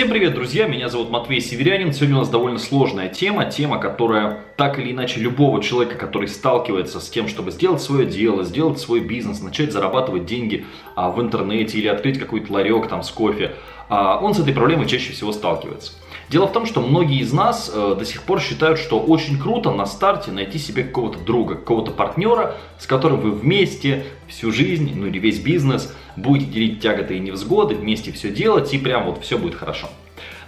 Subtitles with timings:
[0.00, 0.66] Всем привет, друзья!
[0.66, 1.92] Меня зовут Матвей Северянин.
[1.92, 3.44] Сегодня у нас довольно сложная тема.
[3.44, 8.42] Тема, которая так или иначе любого человека, который сталкивается с тем, чтобы сделать свое дело,
[8.42, 10.64] сделать свой бизнес, начать зарабатывать деньги
[10.96, 13.52] а, в интернете или открыть какой-то ларек там с кофе,
[13.90, 15.92] а, он с этой проблемой чаще всего сталкивается.
[16.30, 19.72] Дело в том, что многие из нас э, до сих пор считают, что очень круто
[19.72, 25.08] на старте найти себе какого-то друга, какого-то партнера, с которым вы вместе всю жизнь, ну
[25.08, 29.38] или весь бизнес, будете делить тяготы и невзгоды, вместе все делать, и прям вот все
[29.38, 29.88] будет хорошо.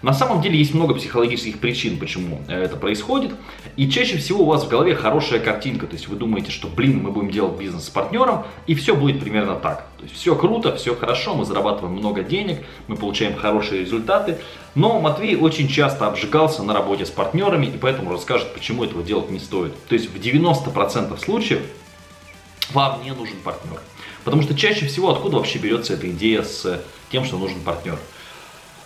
[0.03, 3.35] На самом деле есть много психологических причин, почему э, это происходит.
[3.77, 5.86] И чаще всего у вас в голове хорошая картинка.
[5.86, 9.21] То есть вы думаете, что, блин, мы будем делать бизнес с партнером, и все будет
[9.21, 9.86] примерно так.
[9.99, 14.39] То есть все круто, все хорошо, мы зарабатываем много денег, мы получаем хорошие результаты.
[14.75, 19.30] Но Матвей очень часто обжигался на работе с партнерами, и поэтому расскажет, почему этого делать
[19.30, 19.72] не стоит.
[19.86, 21.63] То есть в 90% случаев
[22.72, 23.80] вам не нужен партнер.
[24.25, 27.99] Потому что чаще всего откуда вообще берется эта идея с тем, что нужен партнер?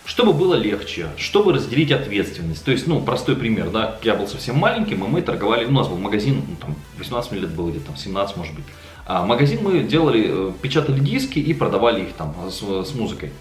[0.07, 2.63] Чтобы было легче, чтобы разделить ответственность.
[2.63, 5.89] То есть, ну, простой пример, да, я был совсем маленьким, и мы торговали, у нас
[5.89, 8.63] был магазин, ну, там, 18 лет было, где-то там 17, может быть.
[9.05, 13.33] А магазин мы делали, э, печатали диски и продавали их там с, с музыкой.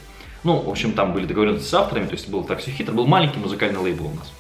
[0.43, 3.07] Ну, в общем, там были договоренности с авторами, то есть было так все хитро, был
[3.07, 4.33] маленький музыкальный лейбл у нас.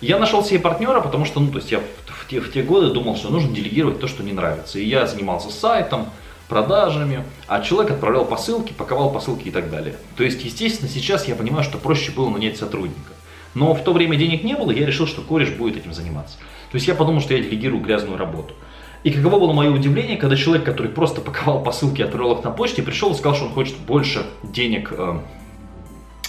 [0.00, 2.62] Я нашел себе партнера, потому что, ну, то есть я в, в, те, в те
[2.62, 4.78] годы думал, что нужно делегировать то, что не нравится.
[4.78, 6.06] И я занимался сайтом,
[6.52, 9.96] продажами, а человек отправлял посылки, паковал посылки и так далее.
[10.16, 13.12] То есть, естественно, сейчас я понимаю, что проще было нанять сотрудника.
[13.54, 16.36] Но в то время денег не было, я решил, что кореш будет этим заниматься.
[16.70, 18.54] То есть я подумал, что я делегирую грязную работу.
[19.02, 22.50] И каково было мое удивление, когда человек, который просто паковал посылки и отправлял их на
[22.50, 25.20] почте, пришел и сказал, что он хочет больше денег э,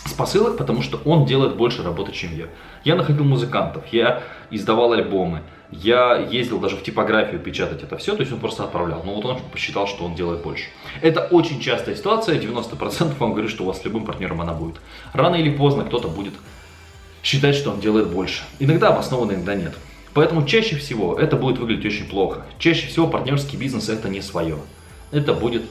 [0.06, 2.46] с посылок, потому что он делает больше работы, чем я.
[2.84, 5.42] Я находил музыкантов, я издавал альбомы,
[5.82, 9.04] я ездил даже в типографию печатать это все, то есть он просто отправлял.
[9.04, 10.66] Но вот он посчитал, что он делает больше.
[11.02, 14.76] Это очень частая ситуация, 90% вам говорю, что у вас с любым партнером она будет.
[15.14, 16.34] Рано или поздно кто-то будет
[17.24, 18.44] считать, что он делает больше.
[18.60, 19.74] Иногда обоснованно, иногда нет.
[20.14, 22.46] Поэтому чаще всего это будет выглядеть очень плохо.
[22.60, 24.58] Чаще всего партнерский бизнес это не свое.
[25.12, 25.64] Это будет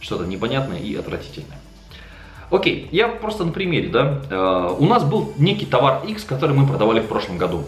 [0.00, 1.58] что-то непонятное и отвратительное.
[2.50, 4.22] Окей, я просто на примере, да.
[4.30, 7.64] Э, у нас был некий товар X, который мы продавали в прошлом году.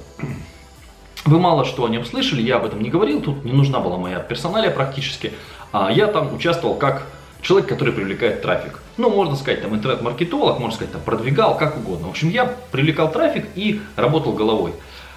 [1.27, 3.97] Вы мало что о нем слышали, я об этом не говорил, тут не нужна была
[3.97, 5.33] моя персоналия практически.
[5.73, 7.03] А я там участвовал как
[7.43, 8.81] человек, который привлекает трафик.
[8.97, 12.07] Ну, можно сказать, там интернет-маркетолог, можно сказать, там продвигал, как угодно.
[12.07, 14.73] В общем, я привлекал трафик и работал головой.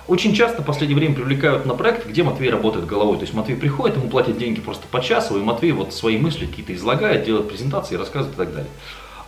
[0.07, 3.17] Очень часто в последнее время привлекают на проект, где Матвей работает головой.
[3.17, 6.47] То есть Матвей приходит, ему платят деньги просто по часу, и Матвей вот свои мысли
[6.47, 8.71] какие-то излагает, делает презентации, рассказывает и так далее.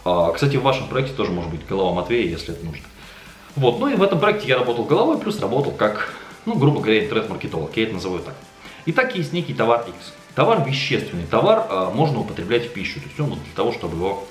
[0.04, 2.84] А, кстати, в вашем проекте тоже может быть голова Матвея, если это нужно.
[3.56, 6.12] Вот, ну и в этом проекте я работал головой, плюс работал как
[6.46, 8.36] ну, грубо говоря, интернет-маркетолог, я это называю так.
[8.88, 10.14] Итак, есть некий товар X.
[10.36, 14.26] Товар вещественный, товар э, можно употреблять в пищу, то есть он для того, чтобы его,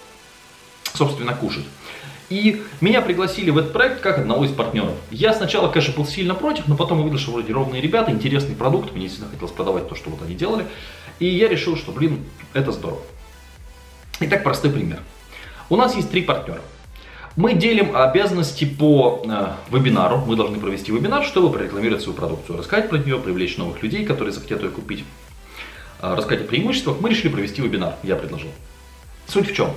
[0.94, 1.66] собственно, кушать.
[2.30, 4.94] И меня пригласили в этот проект как одного из партнеров.
[5.10, 8.92] Я сначала, конечно, был сильно против, но потом увидел, что вроде ровные ребята, интересный продукт,
[8.92, 10.66] мне действительно хотелось продавать то, что вот они делали.
[11.18, 13.02] И я решил, что, блин, это здорово.
[14.20, 15.00] Итак, простой пример.
[15.68, 16.62] У нас есть три партнера.
[17.36, 20.18] Мы делим обязанности по э, вебинару.
[20.26, 24.32] Мы должны провести вебинар, чтобы прорекламировать свою продукцию, рассказать про нее, привлечь новых людей, которые
[24.32, 25.04] захотят ее купить,
[26.02, 26.96] э, рассказать о преимуществах.
[27.00, 28.50] Мы решили провести вебинар, я предложил.
[29.28, 29.70] Суть в чем?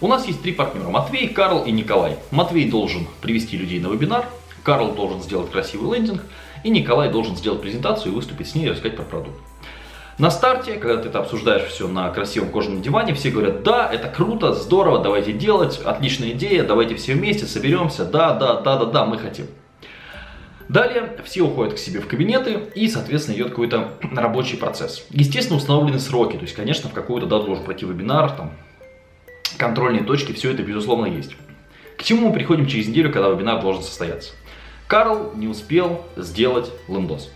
[0.00, 0.88] У нас есть три партнера.
[0.88, 2.16] Матвей, Карл и Николай.
[2.30, 4.26] Матвей должен привести людей на вебинар,
[4.62, 6.22] Карл должен сделать красивый лендинг,
[6.64, 9.38] и Николай должен сделать презентацию и выступить с ней и рассказать про продукт.
[10.18, 14.08] На старте, когда ты это обсуждаешь все на красивом кожаном диване, все говорят, да, это
[14.08, 19.04] круто, здорово, давайте делать, отличная идея, давайте все вместе соберемся, да, да, да, да, да,
[19.04, 19.46] мы хотим.
[20.70, 25.04] Далее все уходят к себе в кабинеты и, соответственно, идет какой-то рабочий процесс.
[25.10, 28.52] Естественно, установлены сроки, то есть, конечно, в какую-то дату должен пройти вебинар, там,
[29.58, 31.36] контрольные точки, все это, безусловно, есть.
[31.98, 34.32] К чему мы приходим через неделю, когда вебинар должен состояться?
[34.86, 37.30] Карл не успел сделать лендос.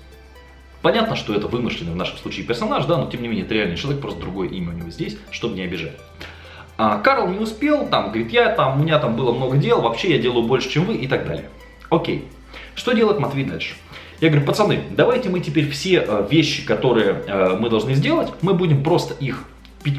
[0.82, 3.76] Понятно, что это вымышленный в нашем случае персонаж, да, но тем не менее это реальный
[3.76, 5.92] человек, просто другое имя у него здесь, чтобы не обижать.
[6.78, 10.12] А, Карл не успел, там, говорит, я там, у меня там было много дел, вообще
[10.12, 11.50] я делаю больше, чем вы и так далее.
[11.90, 12.26] Окей.
[12.74, 13.74] Что делает Матвей дальше?
[14.20, 18.54] Я говорю, пацаны, давайте мы теперь все э, вещи, которые э, мы должны сделать, мы
[18.54, 19.44] будем просто их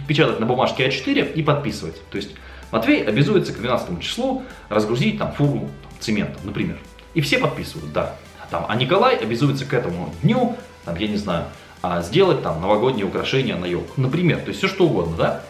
[0.07, 2.01] печатать на бумажке А4 и подписывать.
[2.10, 2.31] То есть
[2.72, 5.69] Матвей обязуется к 12 числу разгрузить там фуру
[6.00, 6.77] цемента, например.
[7.13, 8.16] И все подписывают, да.
[8.50, 10.56] Там, а Николай обязуется к этому дню
[10.86, 11.45] там, я не знаю,
[11.81, 15.42] а, сделать там новогодние украшения на елку, например, то есть все что угодно, да?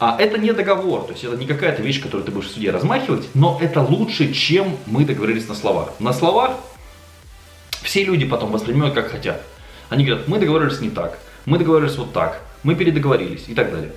[0.00, 2.70] А это не договор, то есть это не какая-то вещь, которую ты будешь в суде
[2.70, 5.90] размахивать, но это лучше, чем мы договорились на словах.
[5.98, 6.52] На словах
[7.82, 9.42] все люди потом воспринимают как хотят.
[9.88, 13.92] Они говорят, мы договорились не так, мы договорились вот так, мы передоговорились и так далее.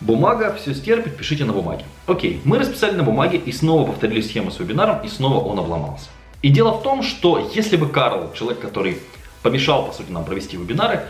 [0.00, 1.84] Бумага все стерпит, пишите на бумаге.
[2.06, 6.06] Окей, мы расписали на бумаге и снова повторили схему с вебинаром, и снова он обломался.
[6.42, 8.98] И дело в том, что если бы Карл, человек, который
[9.42, 11.02] помешал, по сути, нам провести вебинары,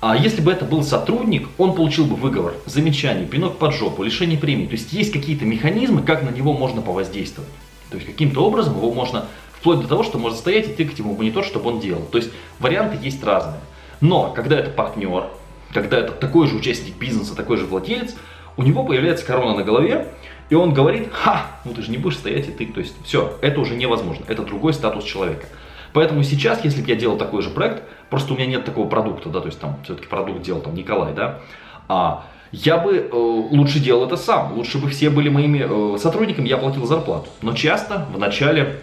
[0.00, 4.38] а если бы это был сотрудник, он получил бы выговор, замечание, пинок под жопу, лишение
[4.38, 4.66] премии.
[4.66, 7.50] То есть есть какие-то механизмы, как на него можно повоздействовать.
[7.90, 11.14] То есть каким-то образом его можно, вплоть до того, что можно стоять и тыкать ему
[11.14, 12.02] в монитор, чтобы он делал.
[12.02, 12.30] То есть
[12.60, 13.60] варианты есть разные.
[14.00, 15.24] Но когда это партнер,
[15.72, 18.14] когда это такой же участник бизнеса, такой же владелец,
[18.56, 20.08] у него появляется корона на голове,
[20.48, 23.36] и он говорит, ха, ну ты же не будешь стоять и ты, то есть все,
[23.42, 25.46] это уже невозможно, это другой статус человека.
[25.92, 29.28] Поэтому сейчас, если бы я делал такой же проект, просто у меня нет такого продукта,
[29.28, 31.40] да, то есть там все-таки продукт делал там Николай, да,
[31.88, 36.48] а, я бы э, лучше делал это сам, лучше бы все были моими э, сотрудниками,
[36.48, 37.28] я платил зарплату.
[37.42, 38.78] Но часто в начале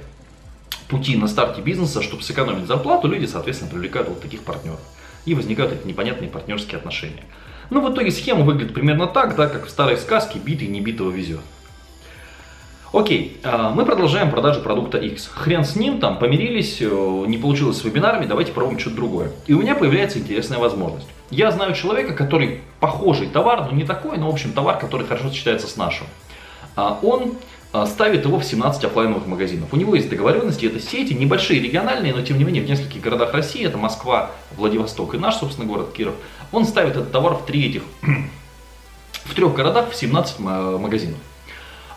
[0.88, 4.80] пути на старте бизнеса, чтобы сэкономить зарплату, люди, соответственно, привлекают вот таких партнеров.
[5.25, 7.24] И возникают эти непонятные партнерские отношения.
[7.72, 11.10] Ну, в итоге схема выглядит примерно так, да, как в старой сказке «битый не битого
[11.10, 11.42] везет».
[12.95, 15.27] Окей, а, мы продолжаем продажу продукта X.
[15.27, 16.86] Хрен с ним, там помирились, э,
[17.27, 19.31] не получилось с вебинарами, давайте пробуем что-то другое.
[19.47, 21.06] И у меня появляется интересная возможность.
[21.30, 25.27] Я знаю человека, который похожий товар, но не такой, но в общем товар, который хорошо
[25.27, 26.07] сочетается с нашим.
[26.77, 27.33] А, он
[27.74, 29.74] а, ставит его в 17 офлайновых магазинов.
[29.74, 33.33] У него есть договоренности, это сети, небольшие, региональные, но тем не менее в нескольких городах
[33.33, 36.15] России, это Москва, Владивосток и наш, собственно, город Киров.
[36.53, 37.81] Он ставит этот товар в три этих,
[39.25, 41.18] в трех городах в 17 магазинов.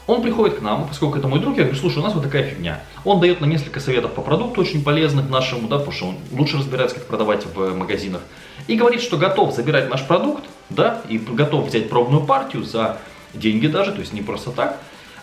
[0.08, 2.42] Он приходит к нам, поскольку это мой друг, я говорю, слушай, у нас вот такая
[2.42, 2.80] фигня.
[3.04, 6.56] Он дает нам несколько советов по продукту очень полезных нашему, да, потому что он лучше
[6.56, 8.22] разбирается, как продавать в магазинах.
[8.68, 12.96] И говорит, что готов забирать наш продукт, да, и готов взять пробную партию за
[13.34, 14.78] деньги даже, то есть не просто так.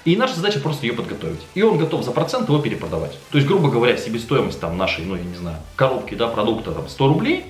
[0.06, 1.42] И наша задача просто ее подготовить.
[1.56, 3.18] И он готов за процент его перепродавать.
[3.32, 6.88] То есть, грубо говоря, себестоимость там нашей, ну я не знаю, коробки, да, продукта там
[6.88, 7.46] 100 рублей,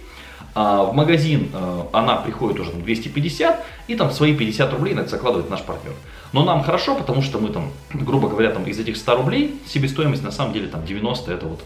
[0.53, 5.05] а в магазин а, она приходит уже там 250, и там свои 50 рублей на
[5.05, 5.93] закладывает наш партнер.
[6.33, 10.23] Но нам хорошо, потому что мы там, грубо говоря, там из этих 100 рублей себестоимость
[10.23, 11.61] на самом деле там 90 это вот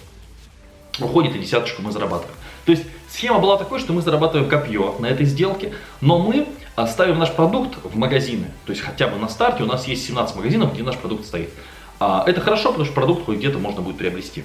[0.99, 2.35] уходит и десяточку мы зарабатываем.
[2.65, 6.47] То есть схема была такой, что мы зарабатываем копье на этой сделке, но мы
[6.87, 8.47] ставим наш продукт в магазины.
[8.65, 11.49] То есть хотя бы на старте у нас есть 17 магазинов, где наш продукт стоит.
[11.99, 14.43] А это хорошо, потому что продукт хоть где-то можно будет приобрести.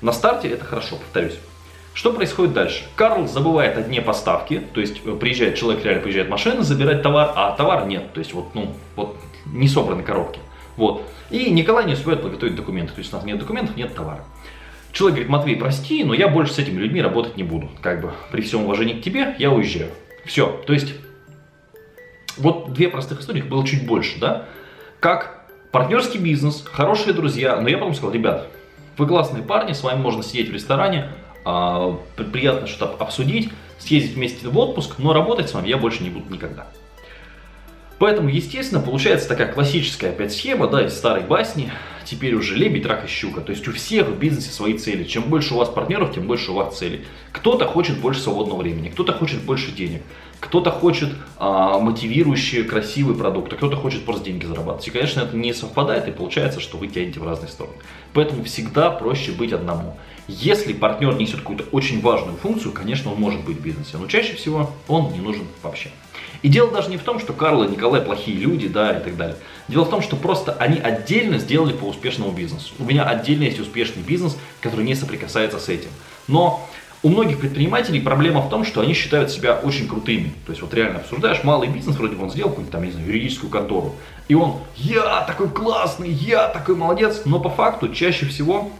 [0.00, 1.38] На старте это хорошо, повторюсь.
[1.94, 2.84] Что происходит дальше?
[2.96, 7.32] Карл забывает о дне поставки, то есть э, приезжает человек, реально приезжает машина забирать товар,
[7.36, 9.16] а товар нет, то есть вот, ну, вот
[9.46, 10.40] не собраны коробки.
[10.76, 11.06] Вот.
[11.30, 14.24] И Николай не успевает подготовить документы, то есть у нас нет документов, нет товара.
[14.92, 17.70] Человек говорит, Матвей, прости, но я больше с этими людьми работать не буду.
[17.80, 19.90] Как бы при всем уважении к тебе, я уезжаю.
[20.26, 20.60] Все.
[20.66, 20.94] То есть,
[22.36, 24.46] вот две простых истории, их было чуть больше, да?
[25.00, 28.48] Как партнерский бизнес, хорошие друзья, но я потом сказал, ребят,
[28.98, 31.08] вы классные парни, с вами можно сидеть в ресторане,
[31.44, 36.32] приятно что-то обсудить, съездить вместе в отпуск, но работать с вами я больше не буду
[36.32, 36.66] никогда.
[37.98, 41.70] Поэтому, естественно, получается такая классическая опять схема, да, из старой басни,
[42.04, 43.40] теперь уже лебедь, рак и щука.
[43.40, 45.04] То есть у всех в бизнесе свои цели.
[45.04, 47.04] Чем больше у вас партнеров, тем больше у вас целей.
[47.32, 50.02] Кто-то хочет больше свободного времени, кто-то хочет больше денег,
[50.40, 54.88] кто-то хочет а, мотивирующий, красивый продукт, а кто-то хочет просто деньги зарабатывать.
[54.88, 57.76] И, конечно, это не совпадает, и получается, что вы тянете в разные стороны.
[58.12, 59.96] Поэтому всегда проще быть одному.
[60.28, 64.34] Если партнер несет какую-то очень важную функцию, конечно, он может быть в бизнесе, но чаще
[64.34, 65.90] всего он не нужен вообще.
[66.42, 69.16] И дело даже не в том, что Карл и Николай плохие люди, да, и так
[69.16, 69.36] далее.
[69.68, 72.74] Дело в том, что просто они отдельно сделали по успешному бизнесу.
[72.78, 75.90] У меня отдельно есть успешный бизнес, который не соприкасается с этим.
[76.26, 76.68] Но
[77.04, 80.32] у многих предпринимателей проблема в том, что они считают себя очень крутыми.
[80.46, 83.06] То есть вот реально обсуждаешь малый бизнес, вроде бы он сделал какую-нибудь там, не знаю,
[83.06, 83.94] юридическую контору.
[84.28, 87.22] И он, я такой классный, я такой молодец.
[87.24, 88.70] Но по факту чаще всего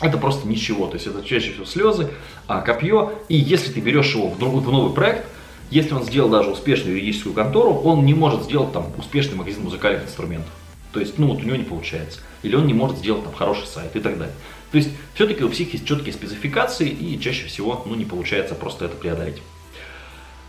[0.00, 0.86] это просто ничего.
[0.86, 2.10] То есть это чаще всего слезы,
[2.46, 3.12] а, копье.
[3.28, 5.26] И если ты берешь его в, в новый проект,
[5.70, 10.04] если он сделал даже успешную юридическую контору, он не может сделать там успешный магазин музыкальных
[10.04, 10.52] инструментов.
[10.92, 12.20] То есть, ну вот у него не получается.
[12.42, 14.34] Или он не может сделать там хороший сайт и так далее.
[14.72, 18.86] То есть, все-таки у всех есть четкие спецификации и чаще всего, ну не получается просто
[18.86, 19.42] это преодолеть.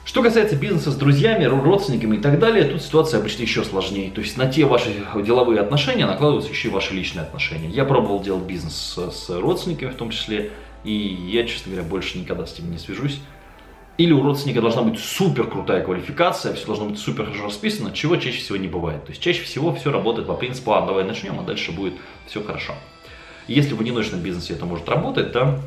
[0.08, 4.10] Что касается бизнеса с друзьями, родственниками и так далее, тут ситуация обычно еще сложнее.
[4.10, 7.68] То есть на те ваши деловые отношения накладываются еще и ваши личные отношения.
[7.68, 10.52] Я пробовал делать бизнес с родственниками в том числе,
[10.86, 13.20] и я, честно говоря, больше никогда с ними не свяжусь.
[13.98, 18.16] Или у родственника должна быть супер крутая квалификация, все должно быть супер хорошо расписано, чего
[18.18, 19.04] чаще всего не бывает.
[19.06, 21.94] То есть чаще всего все работает по принципу, а давай начнем, а дальше будет
[22.28, 22.74] все хорошо.
[23.48, 25.60] Если в одиночном бизнесе это может работать, да,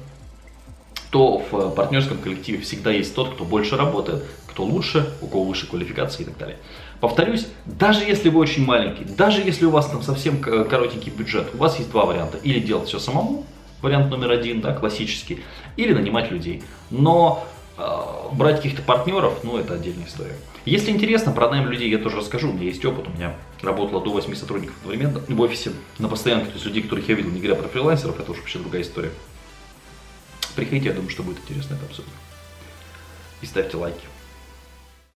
[1.11, 5.67] то в партнерском коллективе всегда есть тот, кто больше работает, кто лучше, у кого выше
[5.67, 6.59] квалификации и так далее.
[7.01, 11.59] Повторюсь, даже если вы очень маленький, даже если у вас там совсем коротенький бюджет, у
[11.59, 12.39] вас есть два варианта.
[12.39, 13.45] Или делать все самому,
[13.83, 15.43] вариант номер один, да, классический,
[15.77, 16.63] или нанимать людей.
[16.91, 17.60] Но э,
[18.33, 20.37] брать каких-то партнеров, ну это отдельная история.
[20.65, 22.51] Если интересно, про найм людей я тоже расскажу.
[22.51, 23.09] У меня есть опыт.
[23.09, 26.47] У меня работало до 8 сотрудников одновременно в офисе на постоянке.
[26.47, 29.11] То есть людей, которых я видел, не говоря про фрилансеров, это уже вообще другая история.
[30.55, 32.13] Приходите, я думаю, что будет интересно это обсудить.
[33.41, 34.05] И ставьте лайки.